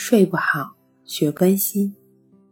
[0.00, 1.92] 睡不好，学关系，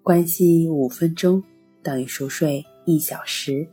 [0.03, 1.41] 关系五分钟
[1.81, 3.65] 等于熟睡一小时。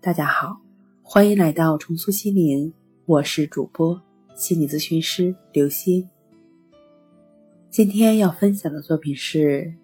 [0.00, 0.56] 大家好，
[1.02, 2.72] 欢迎来到重塑心灵，
[3.04, 4.00] 我是主播
[4.36, 6.08] 心理咨询师刘星。
[7.68, 9.74] 今天要分享的作品是：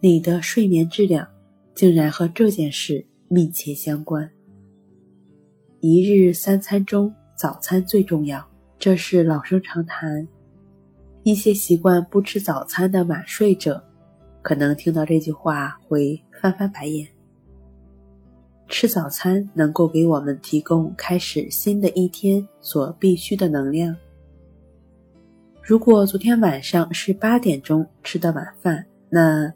[0.00, 1.24] 你的睡眠质量
[1.76, 4.28] 竟然和这件事密切相关。
[5.78, 8.44] 一日三餐中，早餐最重要，
[8.80, 10.26] 这是老生常谈。
[11.26, 13.82] 一些习惯不吃早餐的晚睡者，
[14.42, 17.04] 可能听到这句话会翻翻白眼。
[18.68, 23.96] 吃早餐能够给我们提供开始新的一天所必需的能量。
[25.60, 29.52] 如果昨天晚上是八点钟吃的晚饭，那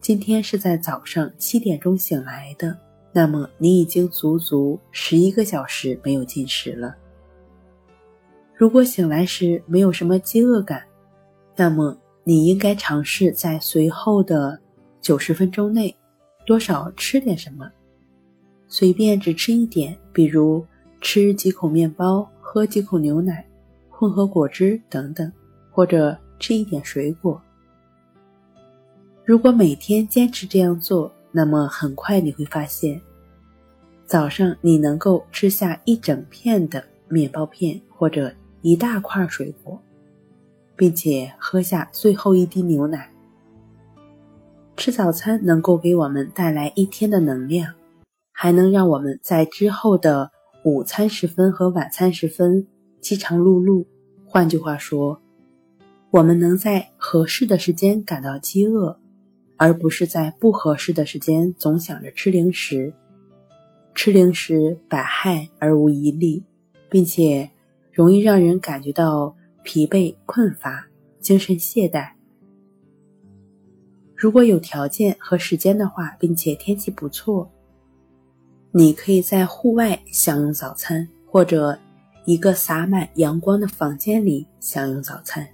[0.00, 2.78] 今天是在早上七点钟醒来的。
[3.12, 6.94] 那么你已经足足十一个小时没有进食了。
[8.54, 10.80] 如果醒来时没有什么饥饿感，
[11.54, 14.58] 那么你应该尝试在随后的
[15.00, 15.94] 九十分钟内
[16.46, 17.70] 多少吃点什么，
[18.68, 20.64] 随便只吃一点，比如
[21.00, 23.46] 吃几口面包、喝几口牛奶、
[23.90, 25.30] 混合果汁等等，
[25.70, 27.40] 或者吃一点水果。
[29.24, 33.00] 如果每天坚持这样做，那么很快你会发现，
[34.06, 39.81] 早上你能够吃下一整片的面包片或者一大块水果，
[40.76, 43.10] 并且喝下最后一滴牛奶。
[44.76, 47.74] 吃早餐能够给我们带来一天的能量，
[48.32, 50.30] 还能让我们在之后的
[50.64, 52.66] 午餐时分和晚餐时分
[53.00, 53.84] 饥肠辘辘。
[54.26, 55.20] 换句话说，
[56.10, 58.98] 我们能在合适的时间感到饥饿。
[59.58, 62.92] 而不是在不合适的时间总想着吃零食，
[63.94, 66.42] 吃零食百害而无一利，
[66.90, 67.48] 并且
[67.92, 70.86] 容易让人感觉到疲惫困乏、
[71.20, 72.10] 精神懈怠。
[74.14, 77.50] 如果有条件和时间的话，并且天气不错，
[78.72, 81.78] 你可以在户外享用早餐，或者
[82.24, 85.48] 一个洒满阳光的房间里享用早餐，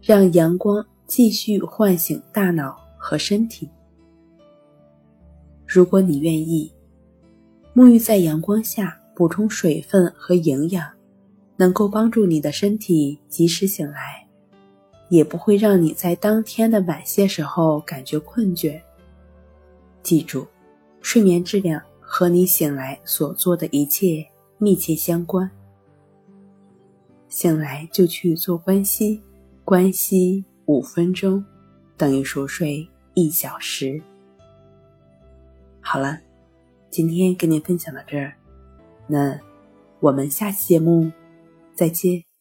[0.00, 2.82] 让阳光继续唤醒大脑。
[3.06, 3.68] 和身体。
[5.66, 6.72] 如果你愿意，
[7.74, 10.90] 沐浴在阳光下，补充水分和营养，
[11.56, 14.26] 能够帮助你的身体及时醒来，
[15.08, 18.80] 也不会让你在当天的晚些时候感觉困倦。
[20.02, 20.46] 记住，
[21.00, 24.26] 睡眠质量和你醒来所做的一切
[24.58, 25.50] 密切相关。
[27.28, 29.22] 醒来就去做关系，
[29.64, 31.44] 关系五分钟
[31.96, 32.88] 等于熟睡。
[33.16, 34.02] 一小时。
[35.80, 36.18] 好了，
[36.90, 38.34] 今天跟您分享到这儿，
[39.06, 39.38] 那
[40.00, 41.12] 我们下期节目
[41.74, 42.33] 再见。